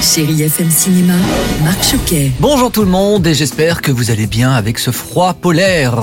Chérie 0.00 0.42
FM 0.42 0.70
Cinéma, 0.70 1.14
Marc 1.64 1.82
Choquet. 1.82 2.30
Bonjour 2.38 2.70
tout 2.70 2.82
le 2.82 2.90
monde 2.90 3.26
et 3.26 3.34
j'espère 3.34 3.82
que 3.82 3.90
vous 3.90 4.10
allez 4.12 4.28
bien 4.28 4.52
avec 4.52 4.78
ce 4.78 4.92
froid 4.92 5.34
polaire. 5.34 5.96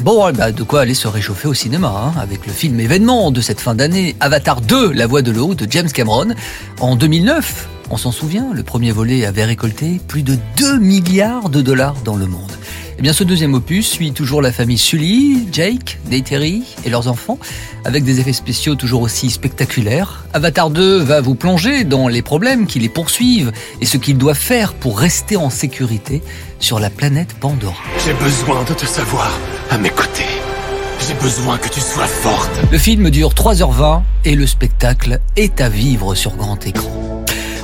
Bon, 0.00 0.30
bah, 0.32 0.52
de 0.52 0.62
quoi 0.62 0.82
aller 0.82 0.94
se 0.94 1.08
réchauffer 1.08 1.48
au 1.48 1.54
cinéma 1.54 1.88
hein, 1.88 2.20
avec 2.20 2.46
le 2.46 2.52
film 2.52 2.78
événement 2.80 3.30
de 3.30 3.40
cette 3.40 3.60
fin 3.60 3.74
d'année, 3.74 4.14
Avatar 4.20 4.60
2, 4.60 4.92
La 4.92 5.06
Voix 5.06 5.22
de 5.22 5.32
l'eau 5.32 5.54
de 5.54 5.66
James 5.70 5.88
Cameron. 5.88 6.34
En 6.80 6.96
2009, 6.96 7.68
on 7.90 7.96
s'en 7.96 8.12
souvient, 8.12 8.48
le 8.52 8.62
premier 8.62 8.92
volet 8.92 9.24
avait 9.24 9.44
récolté 9.44 10.00
plus 10.06 10.22
de 10.22 10.36
2 10.58 10.78
milliards 10.78 11.48
de 11.48 11.62
dollars 11.62 11.96
dans 12.04 12.16
le 12.16 12.26
monde. 12.26 12.52
Bien, 13.04 13.12
ce 13.12 13.22
deuxième 13.22 13.52
opus 13.52 13.86
suit 13.86 14.12
toujours 14.12 14.40
la 14.40 14.50
famille 14.50 14.78
Sully, 14.78 15.46
Jake, 15.52 15.98
Neytiri 16.08 16.62
et 16.86 16.88
leurs 16.88 17.06
enfants, 17.06 17.38
avec 17.84 18.02
des 18.02 18.18
effets 18.18 18.32
spéciaux 18.32 18.76
toujours 18.76 19.02
aussi 19.02 19.28
spectaculaires. 19.28 20.24
Avatar 20.32 20.70
2 20.70 21.02
va 21.02 21.20
vous 21.20 21.34
plonger 21.34 21.84
dans 21.84 22.08
les 22.08 22.22
problèmes 22.22 22.66
qui 22.66 22.78
les 22.78 22.88
poursuivent 22.88 23.52
et 23.82 23.84
ce 23.84 23.98
qu'ils 23.98 24.16
doivent 24.16 24.38
faire 24.38 24.72
pour 24.72 24.98
rester 24.98 25.36
en 25.36 25.50
sécurité 25.50 26.22
sur 26.60 26.80
la 26.80 26.88
planète 26.88 27.34
Pandora. 27.38 27.76
J'ai 28.06 28.14
besoin 28.14 28.64
de 28.64 28.72
te 28.72 28.86
savoir 28.86 29.38
à 29.68 29.76
mes 29.76 29.90
côtés. 29.90 30.24
J'ai 31.06 31.14
besoin 31.22 31.58
que 31.58 31.68
tu 31.68 31.80
sois 31.80 32.06
forte. 32.06 32.58
Le 32.72 32.78
film 32.78 33.10
dure 33.10 33.34
3h20 33.34 34.00
et 34.24 34.34
le 34.34 34.46
spectacle 34.46 35.20
est 35.36 35.60
à 35.60 35.68
vivre 35.68 36.14
sur 36.14 36.36
grand 36.36 36.66
écran. 36.66 37.03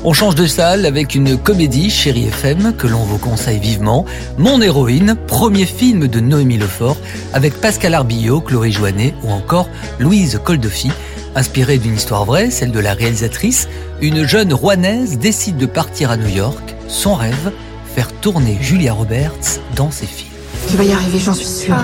On 0.02 0.14
change 0.14 0.34
de 0.34 0.46
salle 0.46 0.86
avec 0.86 1.14
une 1.14 1.36
comédie 1.36 1.90
Chérie 1.90 2.28
FM 2.28 2.72
que 2.74 2.86
l'on 2.86 3.04
vous 3.04 3.18
conseille 3.18 3.58
vivement. 3.58 4.06
Mon 4.38 4.62
héroïne, 4.62 5.14
premier 5.26 5.66
film 5.66 6.08
de 6.08 6.20
Noémie 6.20 6.56
Lefort 6.56 6.96
avec 7.34 7.60
Pascal 7.60 7.92
Arbillot, 7.92 8.40
Chloé 8.40 8.70
Joannet 8.70 9.12
ou 9.22 9.30
encore 9.30 9.68
Louise 9.98 10.40
Coldefi. 10.42 10.90
Inspirée 11.34 11.76
d'une 11.76 11.96
histoire 11.96 12.24
vraie, 12.24 12.50
celle 12.50 12.72
de 12.72 12.80
la 12.80 12.94
réalisatrice, 12.94 13.68
une 14.00 14.26
jeune 14.26 14.54
rouanaise 14.54 15.18
décide 15.18 15.58
de 15.58 15.66
partir 15.66 16.10
à 16.10 16.16
New 16.16 16.34
York. 16.34 16.74
Son 16.88 17.14
rêve, 17.14 17.52
faire 17.94 18.10
tourner 18.10 18.56
Julia 18.58 18.94
Roberts 18.94 19.60
dans 19.76 19.90
ses 19.90 20.06
films. 20.06 20.30
Tu 20.70 20.78
vas 20.78 20.84
y 20.84 20.92
arriver, 20.92 21.18
j'en 21.18 21.34
suis 21.34 21.44
sûre. 21.44 21.76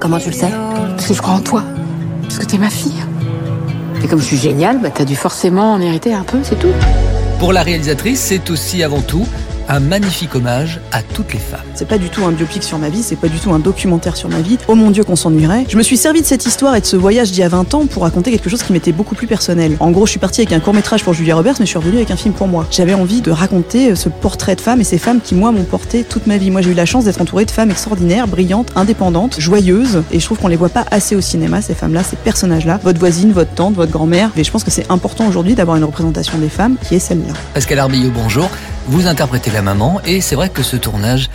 Comment 0.00 0.18
tu 0.18 0.30
le 0.30 0.34
sais? 0.34 0.50
Parce 0.96 1.06
que 1.06 1.14
je 1.14 1.22
crois 1.22 1.34
en 1.34 1.40
toi. 1.40 1.62
Parce 2.22 2.38
que 2.38 2.44
t'es 2.44 2.58
ma 2.58 2.70
fille. 2.70 3.04
Et 4.02 4.08
comme 4.08 4.18
je 4.18 4.24
suis 4.24 4.36
géniale, 4.36 4.80
bah 4.82 4.90
t'as 4.92 5.04
dû 5.04 5.14
forcément 5.14 5.74
en 5.74 5.80
hériter 5.80 6.12
un 6.12 6.24
peu, 6.24 6.38
c'est 6.42 6.58
tout. 6.58 6.72
Pour 7.42 7.52
la 7.52 7.64
réalisatrice, 7.64 8.20
c'est 8.20 8.50
aussi 8.50 8.84
avant 8.84 9.00
tout 9.00 9.26
un 9.68 9.80
magnifique 9.80 10.34
hommage 10.34 10.80
à 10.92 11.02
toutes 11.02 11.32
les 11.32 11.38
femmes. 11.38 11.60
C'est 11.74 11.88
pas 11.88 11.98
du 11.98 12.08
tout 12.08 12.24
un 12.24 12.32
biopic 12.32 12.62
sur 12.62 12.78
ma 12.78 12.88
vie, 12.88 13.02
c'est 13.02 13.16
pas 13.16 13.28
du 13.28 13.38
tout 13.38 13.52
un 13.52 13.58
documentaire 13.58 14.16
sur 14.16 14.28
ma 14.28 14.40
vie. 14.40 14.58
Oh 14.68 14.74
mon 14.74 14.90
dieu 14.90 15.04
qu'on 15.04 15.16
s'ennuierait. 15.16 15.64
Je 15.68 15.76
me 15.76 15.82
suis 15.82 15.96
servi 15.96 16.20
de 16.20 16.26
cette 16.26 16.46
histoire 16.46 16.74
et 16.76 16.80
de 16.80 16.86
ce 16.86 16.96
voyage 16.96 17.30
d'il 17.30 17.40
y 17.40 17.42
a 17.42 17.48
20 17.48 17.74
ans 17.74 17.86
pour 17.86 18.02
raconter 18.02 18.30
quelque 18.30 18.50
chose 18.50 18.62
qui 18.62 18.72
m'était 18.72 18.92
beaucoup 18.92 19.14
plus 19.14 19.26
personnel. 19.26 19.76
En 19.80 19.90
gros, 19.90 20.06
je 20.06 20.10
suis 20.10 20.20
partie 20.20 20.40
avec 20.40 20.52
un 20.52 20.60
court 20.60 20.74
métrage 20.74 21.04
pour 21.04 21.14
Julia 21.14 21.36
Roberts, 21.36 21.56
mais 21.58 21.66
je 21.66 21.70
suis 21.70 21.78
revenue 21.78 21.96
avec 21.96 22.10
un 22.10 22.16
film 22.16 22.34
pour 22.34 22.48
moi. 22.48 22.66
J'avais 22.70 22.94
envie 22.94 23.20
de 23.20 23.30
raconter 23.30 23.94
ce 23.94 24.08
portrait 24.08 24.56
de 24.56 24.60
femmes 24.60 24.80
et 24.80 24.84
ces 24.84 24.98
femmes 24.98 25.20
qui, 25.20 25.34
moi, 25.34 25.52
m'ont 25.52 25.64
porté 25.64 26.04
toute 26.04 26.26
ma 26.26 26.36
vie. 26.36 26.50
Moi, 26.50 26.62
j'ai 26.62 26.70
eu 26.70 26.74
la 26.74 26.86
chance 26.86 27.04
d'être 27.04 27.20
entourée 27.20 27.44
de 27.44 27.50
femmes 27.50 27.70
extraordinaires, 27.70 28.28
brillantes, 28.28 28.72
indépendantes, 28.76 29.40
joyeuses, 29.40 30.02
et 30.10 30.20
je 30.20 30.24
trouve 30.24 30.38
qu'on 30.38 30.48
les 30.48 30.56
voit 30.56 30.68
pas 30.68 30.84
assez 30.90 31.16
au 31.16 31.20
cinéma, 31.20 31.62
ces 31.62 31.74
femmes-là, 31.74 32.02
ces 32.02 32.16
personnages-là. 32.16 32.80
Votre 32.82 32.98
voisine, 32.98 33.32
votre 33.32 33.52
tante, 33.54 33.74
votre 33.74 33.92
grand-mère. 33.92 34.30
Et 34.36 34.44
je 34.44 34.50
pense 34.50 34.64
que 34.64 34.70
c'est 34.70 34.90
important 34.90 35.26
aujourd'hui 35.26 35.54
d'avoir 35.54 35.76
une 35.76 35.84
représentation 35.84 36.38
des 36.38 36.48
femmes 36.48 36.76
qui 36.86 36.96
est 36.96 37.00
celle-là. 37.00 37.34
Pascal 37.54 37.78
Arbillot, 37.78 38.10
bonjour. 38.10 38.48
Vous 38.88 39.06
interprétez 39.06 39.51
la 39.52 39.62
maman 39.62 40.00
et 40.04 40.20
c'est 40.20 40.34
vrai 40.34 40.48
que 40.48 40.62
ce 40.62 40.76
tournage 40.76 41.28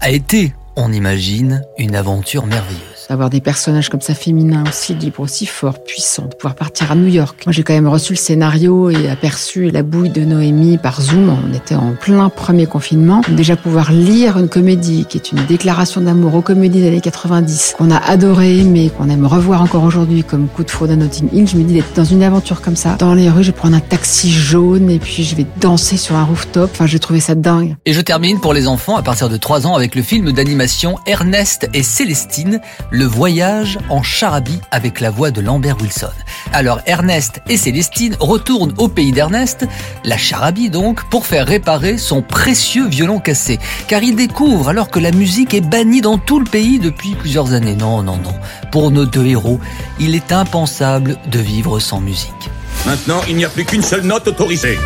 a 0.00 0.10
été, 0.10 0.54
on 0.76 0.92
imagine, 0.92 1.62
une 1.78 1.96
aventure 1.96 2.46
merveilleuse. 2.46 2.91
D'avoir 3.08 3.30
des 3.30 3.40
personnages 3.40 3.88
comme 3.88 4.00
ça 4.00 4.14
féminins, 4.14 4.64
aussi 4.68 4.94
libres, 4.94 5.20
aussi 5.20 5.46
forts, 5.46 5.82
puissants, 5.84 6.26
de 6.30 6.34
pouvoir 6.34 6.54
partir 6.54 6.90
à 6.92 6.94
New 6.94 7.08
York. 7.08 7.42
Moi, 7.46 7.52
j'ai 7.52 7.62
quand 7.62 7.74
même 7.74 7.88
reçu 7.88 8.12
le 8.12 8.18
scénario 8.18 8.90
et 8.90 9.08
aperçu 9.08 9.70
la 9.70 9.82
bouille 9.82 10.10
de 10.10 10.24
Noémie 10.24 10.78
par 10.78 11.00
Zoom. 11.00 11.36
On 11.50 11.54
était 11.54 11.74
en 11.74 11.92
plein 11.92 12.28
premier 12.28 12.66
confinement. 12.66 13.22
Déjà 13.28 13.56
pouvoir 13.56 13.92
lire 13.92 14.38
une 14.38 14.48
comédie 14.48 15.04
qui 15.08 15.18
est 15.18 15.32
une 15.32 15.44
déclaration 15.46 16.00
d'amour 16.00 16.34
aux 16.34 16.42
comédies 16.42 16.80
des 16.80 16.88
années 16.88 17.00
90, 17.00 17.74
qu'on 17.76 17.90
a 17.90 17.98
adoré, 17.98 18.62
mais 18.62 18.88
qu'on 18.88 19.10
aime 19.10 19.26
revoir 19.26 19.62
encore 19.62 19.84
aujourd'hui 19.84 20.24
comme 20.24 20.48
coup 20.48 20.64
de 20.64 20.70
foudre 20.70 20.92
à 20.92 20.96
Notting 20.96 21.28
Hill. 21.32 21.48
Je 21.48 21.56
me 21.56 21.64
dis 21.64 21.74
d'être 21.74 21.94
dans 21.94 22.04
une 22.04 22.22
aventure 22.22 22.60
comme 22.60 22.76
ça. 22.76 22.96
Dans 22.98 23.14
les 23.14 23.28
rues, 23.28 23.42
je 23.42 23.50
vais 23.50 23.56
prendre 23.56 23.76
un 23.76 23.80
taxi 23.80 24.30
jaune 24.30 24.90
et 24.90 24.98
puis 24.98 25.24
je 25.24 25.34
vais 25.34 25.46
danser 25.60 25.96
sur 25.96 26.16
un 26.16 26.24
rooftop. 26.24 26.70
Enfin, 26.72 26.86
j'ai 26.86 26.98
trouvé 26.98 27.20
ça 27.20 27.34
dingue. 27.34 27.76
Et 27.84 27.92
je 27.92 28.00
termine 28.00 28.40
pour 28.40 28.54
les 28.54 28.68
enfants 28.68 28.96
à 28.96 29.02
partir 29.02 29.28
de 29.28 29.36
3 29.36 29.66
ans 29.66 29.74
avec 29.74 29.94
le 29.94 30.02
film 30.02 30.32
d'animation 30.32 30.96
Ernest 31.06 31.68
et 31.74 31.82
Célestine, 31.82 32.60
le 32.92 33.06
voyage 33.06 33.78
en 33.88 34.02
charabie 34.02 34.60
avec 34.70 35.00
la 35.00 35.10
voix 35.10 35.30
de 35.30 35.40
Lambert 35.40 35.80
Wilson. 35.80 36.12
Alors 36.52 36.80
Ernest 36.86 37.40
et 37.48 37.56
Célestine 37.56 38.16
retournent 38.20 38.74
au 38.76 38.88
pays 38.88 39.12
d'Ernest, 39.12 39.66
la 40.04 40.18
charabie 40.18 40.68
donc, 40.68 41.02
pour 41.08 41.26
faire 41.26 41.46
réparer 41.46 41.96
son 41.96 42.20
précieux 42.20 42.86
violon 42.86 43.18
cassé. 43.18 43.58
Car 43.88 44.02
ils 44.02 44.14
découvrent 44.14 44.68
alors 44.68 44.90
que 44.90 45.00
la 45.00 45.10
musique 45.10 45.54
est 45.54 45.62
bannie 45.62 46.02
dans 46.02 46.18
tout 46.18 46.38
le 46.38 46.44
pays 46.44 46.78
depuis 46.78 47.14
plusieurs 47.14 47.54
années. 47.54 47.76
Non, 47.76 48.02
non, 48.02 48.18
non. 48.18 48.34
Pour 48.70 48.90
nos 48.90 49.06
deux 49.06 49.26
héros, 49.26 49.58
il 49.98 50.14
est 50.14 50.30
impensable 50.30 51.16
de 51.30 51.38
vivre 51.38 51.80
sans 51.80 52.00
musique. 52.00 52.50
Maintenant, 52.84 53.22
il 53.28 53.36
n'y 53.36 53.44
a 53.44 53.48
plus 53.48 53.64
qu'une 53.64 53.82
seule 53.82 54.02
note 54.02 54.28
autorisée. 54.28 54.78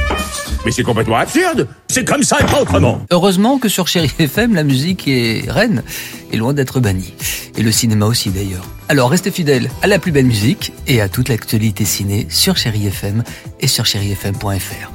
Mais 0.66 0.72
c'est 0.72 0.82
complètement 0.82 1.14
absurde. 1.14 1.68
C'est 1.86 2.04
comme 2.04 2.24
ça 2.24 2.38
et 2.40 2.44
pas 2.44 2.60
autrement. 2.60 3.00
Heureusement 3.12 3.58
que 3.58 3.68
sur 3.68 3.86
Chéri 3.86 4.10
FM, 4.18 4.52
la 4.52 4.64
musique 4.64 5.06
est 5.06 5.48
reine 5.48 5.84
et 6.32 6.36
loin 6.36 6.54
d'être 6.54 6.80
bannie. 6.80 7.14
Et 7.56 7.62
le 7.62 7.70
cinéma 7.70 8.04
aussi 8.06 8.30
d'ailleurs. 8.30 8.64
Alors 8.88 9.08
restez 9.08 9.30
fidèles 9.30 9.70
à 9.82 9.86
la 9.86 10.00
plus 10.00 10.10
belle 10.10 10.26
musique 10.26 10.72
et 10.88 11.00
à 11.00 11.08
toute 11.08 11.28
l'actualité 11.28 11.84
ciné 11.84 12.26
sur 12.30 12.56
Chéri 12.56 12.88
FM 12.88 13.22
et 13.60 13.68
sur 13.68 13.86
chérifm.fr. 13.86 14.90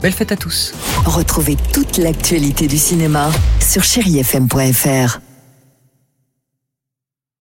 Belle 0.00 0.12
fête 0.12 0.30
à 0.30 0.36
tous. 0.36 0.74
Retrouvez 1.04 1.56
toute 1.72 1.98
l'actualité 1.98 2.68
du 2.68 2.78
cinéma 2.78 3.28
sur 3.58 3.82
chérifm.fr. 3.82 5.25